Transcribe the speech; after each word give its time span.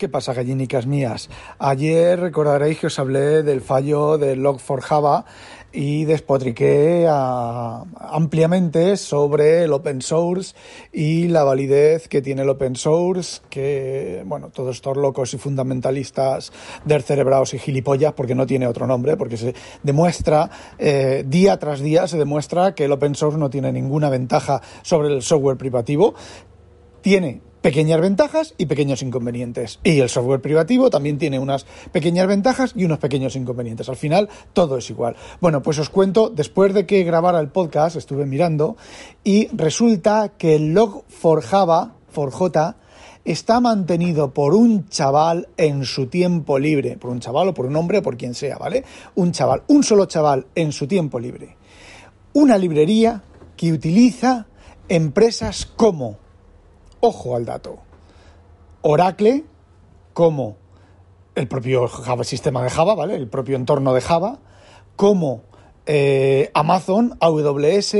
¿Qué 0.00 0.08
pasa, 0.08 0.32
gallinicas 0.32 0.86
mías? 0.86 1.28
Ayer 1.58 2.18
recordaréis 2.18 2.78
que 2.78 2.86
os 2.86 2.98
hablé 2.98 3.42
del 3.42 3.60
fallo 3.60 4.16
del 4.16 4.42
Log4Java 4.42 5.26
y 5.74 6.06
despotriqué 6.06 7.06
ah, 7.06 7.84
ampliamente 7.98 8.96
sobre 8.96 9.64
el 9.64 9.74
open 9.74 10.00
source 10.00 10.54
y 10.90 11.28
la 11.28 11.44
validez 11.44 12.08
que 12.08 12.22
tiene 12.22 12.40
el 12.40 12.48
open 12.48 12.76
source, 12.76 13.42
que, 13.50 14.22
bueno, 14.24 14.48
todos 14.48 14.76
estos 14.76 14.96
locos 14.96 15.34
y 15.34 15.36
fundamentalistas 15.36 16.50
cerebrados 17.02 17.52
y 17.52 17.58
gilipollas, 17.58 18.14
porque 18.14 18.34
no 18.34 18.46
tiene 18.46 18.66
otro 18.66 18.86
nombre, 18.86 19.18
porque 19.18 19.36
se 19.36 19.54
demuestra, 19.82 20.50
eh, 20.78 21.24
día 21.26 21.58
tras 21.58 21.80
día 21.80 22.08
se 22.08 22.16
demuestra 22.16 22.74
que 22.74 22.86
el 22.86 22.92
open 22.92 23.14
source 23.14 23.38
no 23.38 23.50
tiene 23.50 23.70
ninguna 23.70 24.08
ventaja 24.08 24.62
sobre 24.80 25.14
el 25.14 25.20
software 25.20 25.58
privativo, 25.58 26.14
tiene 27.02 27.49
pequeñas 27.60 28.00
ventajas 28.00 28.54
y 28.58 28.66
pequeños 28.66 29.02
inconvenientes. 29.02 29.80
Y 29.84 30.00
el 30.00 30.08
software 30.08 30.40
privativo 30.40 30.90
también 30.90 31.18
tiene 31.18 31.38
unas 31.38 31.66
pequeñas 31.92 32.26
ventajas 32.26 32.72
y 32.74 32.84
unos 32.84 32.98
pequeños 32.98 33.36
inconvenientes. 33.36 33.88
Al 33.88 33.96
final, 33.96 34.28
todo 34.52 34.78
es 34.78 34.88
igual. 34.90 35.16
Bueno, 35.40 35.62
pues 35.62 35.78
os 35.78 35.90
cuento, 35.90 36.30
después 36.30 36.74
de 36.74 36.86
que 36.86 37.04
grabara 37.04 37.40
el 37.40 37.48
podcast, 37.48 37.96
estuve 37.96 38.26
mirando 38.26 38.76
y 39.24 39.48
resulta 39.48 40.32
que 40.36 40.56
el 40.56 40.72
log 40.72 41.04
for 41.08 41.42
Java, 41.42 41.94
for 42.08 42.30
J, 42.30 42.76
está 43.24 43.60
mantenido 43.60 44.32
por 44.32 44.54
un 44.54 44.88
chaval 44.88 45.48
en 45.56 45.84
su 45.84 46.06
tiempo 46.06 46.58
libre, 46.58 46.96
por 46.96 47.10
un 47.10 47.20
chaval 47.20 47.48
o 47.48 47.54
por 47.54 47.66
un 47.66 47.76
hombre 47.76 48.02
por 48.02 48.16
quien 48.16 48.34
sea, 48.34 48.56
¿vale? 48.56 48.84
Un 49.14 49.32
chaval, 49.32 49.62
un 49.68 49.84
solo 49.84 50.06
chaval 50.06 50.46
en 50.54 50.72
su 50.72 50.86
tiempo 50.86 51.20
libre. 51.20 51.56
Una 52.32 52.56
librería 52.56 53.22
que 53.56 53.72
utiliza 53.72 54.46
empresas 54.88 55.66
como 55.66 56.18
Ojo 57.00 57.36
al 57.36 57.44
dato. 57.44 57.78
Oracle 58.82 59.44
como 60.12 60.56
el 61.34 61.48
propio 61.48 61.88
Java, 61.88 62.24
sistema 62.24 62.62
de 62.62 62.70
Java, 62.70 62.94
¿vale? 62.94 63.14
El 63.14 63.28
propio 63.28 63.56
entorno 63.56 63.94
de 63.94 64.00
Java, 64.00 64.38
como 64.96 65.42
eh, 65.86 66.50
Amazon, 66.54 67.16
AWS, 67.20 67.96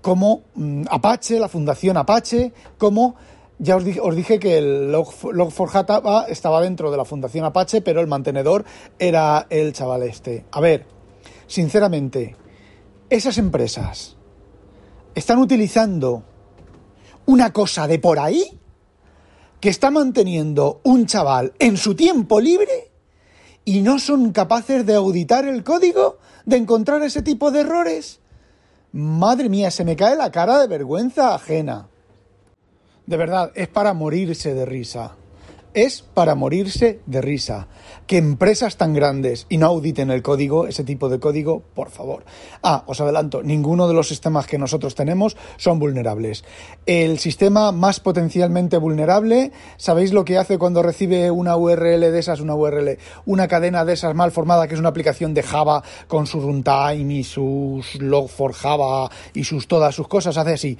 como 0.00 0.42
mm, 0.54 0.84
Apache, 0.90 1.40
la 1.40 1.48
fundación 1.48 1.96
Apache, 1.96 2.52
como 2.76 3.16
ya 3.58 3.76
os 3.76 3.84
dije, 3.84 4.00
os 4.00 4.14
dije 4.14 4.38
que 4.38 4.58
el 4.58 4.92
Log4j 4.92 6.26
estaba 6.28 6.60
dentro 6.60 6.90
de 6.90 6.96
la 6.96 7.04
fundación 7.04 7.44
Apache, 7.44 7.80
pero 7.80 8.00
el 8.00 8.06
mantenedor 8.06 8.64
era 8.98 9.46
el 9.50 9.72
chaval 9.72 10.04
este. 10.04 10.44
A 10.52 10.60
ver, 10.60 10.86
sinceramente, 11.46 12.36
esas 13.10 13.38
empresas 13.38 14.16
están 15.14 15.38
utilizando 15.38 16.22
una 17.28 17.52
cosa 17.52 17.86
de 17.86 17.98
por 17.98 18.18
ahí 18.18 18.58
que 19.60 19.68
está 19.68 19.90
manteniendo 19.90 20.80
un 20.82 21.04
chaval 21.04 21.52
en 21.58 21.76
su 21.76 21.94
tiempo 21.94 22.40
libre 22.40 22.90
y 23.66 23.82
no 23.82 23.98
son 23.98 24.32
capaces 24.32 24.86
de 24.86 24.94
auditar 24.94 25.46
el 25.46 25.62
código, 25.62 26.16
de 26.46 26.56
encontrar 26.56 27.02
ese 27.02 27.20
tipo 27.20 27.50
de 27.50 27.60
errores. 27.60 28.20
Madre 28.92 29.50
mía, 29.50 29.70
se 29.70 29.84
me 29.84 29.94
cae 29.94 30.16
la 30.16 30.32
cara 30.32 30.58
de 30.58 30.68
vergüenza 30.68 31.34
ajena. 31.34 31.90
De 33.04 33.18
verdad, 33.18 33.52
es 33.54 33.68
para 33.68 33.92
morirse 33.92 34.54
de 34.54 34.64
risa 34.64 35.17
es 35.84 36.02
para 36.02 36.34
morirse 36.34 37.00
de 37.06 37.20
risa. 37.20 37.68
Que 38.06 38.16
empresas 38.16 38.76
tan 38.76 38.94
grandes 38.94 39.46
y 39.48 39.58
no 39.58 39.66
auditen 39.66 40.10
el 40.10 40.22
código, 40.22 40.66
ese 40.66 40.82
tipo 40.82 41.08
de 41.08 41.20
código, 41.20 41.62
por 41.74 41.90
favor. 41.90 42.24
Ah, 42.62 42.84
os 42.86 43.00
adelanto, 43.00 43.42
ninguno 43.42 43.86
de 43.86 43.94
los 43.94 44.08
sistemas 44.08 44.46
que 44.46 44.58
nosotros 44.58 44.94
tenemos 44.94 45.36
son 45.56 45.78
vulnerables. 45.78 46.44
El 46.86 47.18
sistema 47.18 47.70
más 47.70 48.00
potencialmente 48.00 48.76
vulnerable, 48.78 49.52
¿sabéis 49.76 50.12
lo 50.12 50.24
que 50.24 50.38
hace 50.38 50.58
cuando 50.58 50.82
recibe 50.82 51.30
una 51.30 51.56
URL 51.56 52.00
de 52.00 52.18
esas, 52.18 52.40
una 52.40 52.54
URL, 52.54 52.98
una 53.26 53.46
cadena 53.46 53.84
de 53.84 53.92
esas 53.92 54.14
mal 54.14 54.32
formada, 54.32 54.66
que 54.66 54.74
es 54.74 54.80
una 54.80 54.88
aplicación 54.88 55.34
de 55.34 55.42
Java 55.42 55.82
con 56.08 56.26
su 56.26 56.40
runtime 56.40 57.14
y 57.14 57.24
sus 57.24 57.94
log 57.96 58.28
for 58.28 58.52
Java 58.52 59.10
y 59.34 59.44
sus 59.44 59.68
todas 59.68 59.94
sus 59.94 60.08
cosas? 60.08 60.36
Hace 60.36 60.54
así. 60.54 60.78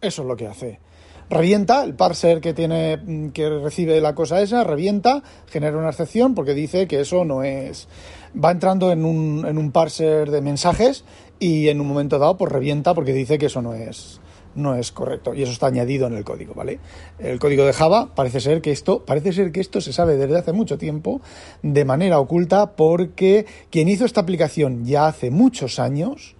Eso 0.00 0.22
es 0.22 0.28
lo 0.28 0.36
que 0.36 0.46
hace 0.46 0.88
revienta, 1.30 1.84
el 1.84 1.94
parser 1.94 2.40
que 2.40 2.54
tiene, 2.54 2.96
mm, 2.96 3.28
que 3.30 3.48
recibe 3.48 4.00
la 4.00 4.14
cosa 4.14 4.40
esa, 4.40 4.64
revienta, 4.64 5.22
genera 5.46 5.76
una 5.76 5.90
excepción 5.90 6.34
porque 6.34 6.54
dice 6.54 6.86
que 6.86 7.00
eso 7.00 7.24
no 7.24 7.42
es, 7.42 7.88
va 8.32 8.50
entrando 8.50 8.92
en 8.92 9.04
un, 9.04 9.44
en 9.46 9.58
un 9.58 9.72
parser 9.72 10.30
de 10.30 10.40
mensajes 10.40 11.04
y 11.38 11.68
en 11.68 11.80
un 11.80 11.86
momento 11.86 12.18
dado 12.18 12.36
pues 12.36 12.52
revienta 12.52 12.94
porque 12.94 13.12
dice 13.12 13.38
que 13.38 13.46
eso 13.46 13.62
no 13.62 13.74
es, 13.74 14.20
no 14.54 14.74
es 14.74 14.90
correcto 14.92 15.34
y 15.34 15.42
eso 15.42 15.52
está 15.52 15.66
añadido 15.66 16.06
en 16.06 16.14
el 16.14 16.24
código, 16.24 16.54
¿vale? 16.54 16.80
El 17.18 17.38
código 17.38 17.64
de 17.64 17.72
Java 17.72 18.14
parece 18.14 18.40
ser 18.40 18.60
que 18.60 18.72
esto, 18.72 19.04
parece 19.04 19.32
ser 19.32 19.52
que 19.52 19.60
esto 19.60 19.80
se 19.80 19.92
sabe 19.92 20.16
desde 20.16 20.38
hace 20.38 20.52
mucho 20.52 20.78
tiempo 20.78 21.20
de 21.62 21.84
manera 21.84 22.18
oculta 22.18 22.72
porque 22.72 23.46
quien 23.70 23.88
hizo 23.88 24.04
esta 24.04 24.20
aplicación 24.20 24.84
ya 24.84 25.06
hace 25.06 25.30
muchos 25.30 25.78
años 25.78 26.36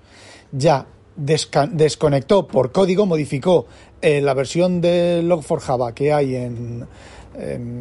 ya 0.51 0.87
desconectó 1.19 2.47
por 2.47 2.73
código, 2.73 3.05
modificó 3.05 3.67
eh, 4.01 4.21
la 4.21 4.35
versión 4.35 4.81
de 4.81 5.23
Log4Java 5.25 5.93
que 5.93 6.13
hay 6.13 6.37
en, 6.37 6.87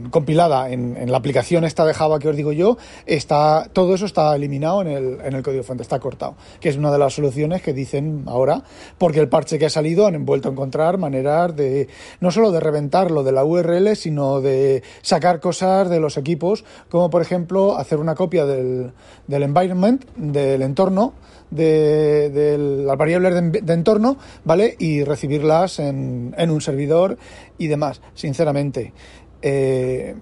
compilada 0.10 0.70
en, 0.70 1.12
la 1.12 1.18
aplicación 1.18 1.64
esta 1.64 1.86
de 1.86 1.94
Java 1.94 2.20
que 2.20 2.30
os 2.30 2.36
digo 2.36 2.52
yo, 2.52 2.78
está, 3.06 3.70
todo 3.74 3.96
eso 3.96 4.06
está 4.06 4.36
eliminado 4.36 4.82
en 4.82 4.88
el, 4.88 5.20
en 5.24 5.34
el 5.34 5.44
código 5.44 5.64
fuente, 5.64 5.84
está 5.84 6.00
cortado, 6.00 6.36
que 6.60 6.70
es 6.70 6.78
una 6.78 6.92
de 6.92 7.00
las 7.00 7.14
soluciones 7.14 7.62
que 7.62 7.74
dicen 7.74 8.24
ahora, 8.28 8.64
porque 8.98 9.20
el 9.20 9.30
parche 9.30 9.58
que 9.58 9.66
ha 9.66 9.70
salido 9.70 10.08
han 10.08 10.26
vuelto 10.26 10.50
a 10.50 10.52
encontrar 10.52 10.98
maneras 10.98 11.56
de, 11.56 11.88
no 12.20 12.32
solo 12.32 12.52
de 12.52 12.60
reventar 12.60 13.12
lo 13.12 13.24
de 13.24 13.32
la 13.32 13.46
URL, 13.46 13.96
sino 13.96 14.42
de 14.42 14.84
sacar 15.02 15.40
cosas 15.40 15.90
de 15.90 16.00
los 16.00 16.18
equipos, 16.18 16.66
como 16.90 17.10
por 17.10 17.22
ejemplo 17.22 17.78
hacer 17.78 18.00
una 18.00 18.16
copia 18.16 18.46
del, 18.46 18.92
del 19.28 19.44
environment, 19.44 20.06
del 20.16 20.62
entorno, 20.62 21.14
de, 21.50 22.58
las 22.86 22.98
variables 22.98 23.66
de, 23.66 23.74
entorno, 23.74 24.18
¿vale? 24.44 24.76
Y 24.80 25.04
recibirlas 25.04 25.80
en, 25.80 26.36
en 26.38 26.52
un 26.52 26.62
servidor 26.62 27.18
y 27.58 27.68
demás, 27.68 28.02
sinceramente. 28.14 28.94
Eh, 29.42 30.16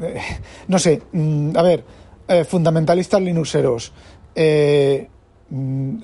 eh, 0.00 0.20
no 0.68 0.78
sé, 0.78 1.02
mm, 1.12 1.56
a 1.56 1.62
ver, 1.62 1.84
eh, 2.28 2.44
fundamentalistas 2.44 3.20
linuxeros. 3.20 3.92
Mm, 5.50 5.96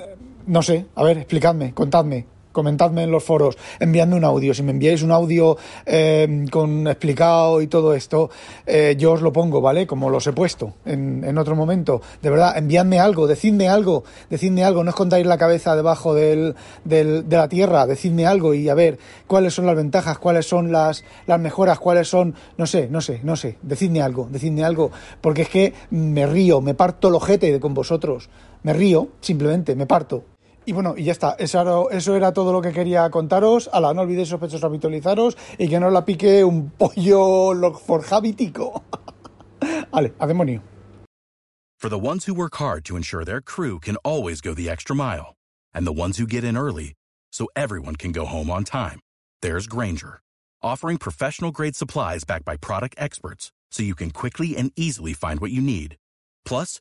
no 0.47 0.63
sé, 0.63 0.87
a 0.95 1.03
ver, 1.03 1.19
explicadme, 1.19 1.73
contadme 1.73 2.36
comentadme 2.57 3.03
en 3.03 3.11
los 3.11 3.23
foros, 3.23 3.59
enviadme 3.79 4.17
un 4.17 4.25
audio. 4.25 4.55
Si 4.55 4.63
me 4.63 4.71
enviáis 4.71 5.03
un 5.03 5.13
audio 5.13 5.59
eh, 5.85 6.47
con 6.51 6.89
explicado 6.89 7.61
y 7.61 7.67
todo 7.67 7.93
esto, 7.93 8.31
eh, 8.65 8.97
yo 8.99 9.13
os 9.13 9.21
lo 9.21 9.31
pongo, 9.31 9.61
¿vale? 9.61 9.87
Como 9.87 10.09
los 10.09 10.27
he 10.27 10.33
puesto 10.33 10.73
en, 10.87 11.23
en, 11.23 11.37
otro 11.37 11.55
momento. 11.55 12.01
De 12.23 12.31
verdad, 12.31 12.57
enviadme 12.57 12.99
algo, 12.99 13.27
decidme 13.27 13.69
algo, 13.69 14.05
decidme 14.31 14.65
algo. 14.65 14.83
No 14.83 14.89
os 14.89 14.97
contáis 14.97 15.27
la 15.27 15.37
cabeza 15.37 15.77
debajo 15.77 16.15
del, 16.15 16.55
del, 16.83 17.29
de 17.29 17.37
la 17.37 17.47
tierra, 17.47 17.87
decidme 17.87 18.25
algo 18.25 18.55
y 18.55 18.71
a 18.71 18.75
ver 18.75 18.99
cuáles 19.27 19.53
son 19.53 19.67
las 19.67 19.77
ventajas, 19.77 20.19
cuáles 20.19 20.49
son 20.49 20.73
las, 20.73 21.05
las 21.27 21.39
mejoras, 21.39 21.79
cuáles 21.79 22.09
son, 22.09 22.35
no 22.57 22.67
sé, 22.67 22.89
no 22.89 23.03
sé, 23.03 23.21
no 23.23 23.37
sé. 23.37 23.59
Decidme 23.61 24.01
algo, 24.01 24.29
decidme 24.31 24.65
algo, 24.65 24.91
porque 25.21 25.43
es 25.43 25.51
que 25.51 25.75
me 25.91 26.27
río, 26.27 26.63
me 26.63 26.73
parto 26.73 27.09
el 27.09 27.17
ojete 27.17 27.61
con 27.61 27.75
vosotros. 27.75 28.31
Me 28.63 28.73
río, 28.73 29.09
simplemente, 29.21 29.77
me 29.77 29.87
parto. 29.87 30.25
Y 30.67 30.73
bueno, 30.73 30.95
y 30.97 31.05
ya 31.05 31.13
está. 31.13 31.37
Eso 31.39 32.17
era, 32.17 32.33
todo 32.33 32.53
lo 32.53 32.61
que 32.61 32.73
quería 32.73 33.09
contaros. 33.11 33.71
Ala, 33.73 33.95
no 33.95 34.03
olvidéis 34.03 34.29
sospechosos 34.29 34.65
habitualizaros 34.65 35.37
y 35.59 35.69
que 35.69 35.79
no 35.79 35.91
la 35.91 36.05
pique 36.05 36.43
un 36.45 36.71
pollo 36.79 37.55
log4javitico. 37.55 38.83
Ale, 39.93 40.13
a 40.19 40.27
demonio. 40.27 40.61
For 41.79 41.89
the 41.89 41.99
ones 41.99 42.25
who 42.25 42.35
work 42.35 42.57
hard 42.57 42.85
to 42.87 42.97
ensure 42.97 43.25
their 43.25 43.41
crew 43.41 43.79
can 43.79 43.97
always 43.99 44.41
go 44.41 44.55
the 44.55 44.69
extra 44.69 44.97
mile, 44.97 45.37
and 45.73 45.87
the 45.87 45.93
ones 45.93 46.19
who 46.19 46.27
get 46.27 46.43
in 46.43 46.57
early 46.57 46.95
so 47.33 47.47
everyone 47.55 47.97
can 47.97 48.13
go 48.13 48.25
home 48.25 48.51
on 48.51 48.65
time, 48.65 48.99
there's 49.43 49.67
Granger, 49.67 50.21
offering 50.63 50.97
professional 50.97 51.53
grade 51.53 51.77
supplies 51.77 52.25
backed 52.25 52.45
by 52.45 52.57
product 52.57 52.97
experts 52.99 53.53
so 53.71 53.83
you 53.83 53.95
can 53.95 54.11
quickly 54.11 54.57
and 54.57 54.73
easily 54.75 55.13
find 55.13 55.39
what 55.39 55.51
you 55.53 55.61
need. 55.61 55.97
Plus, 56.45 56.81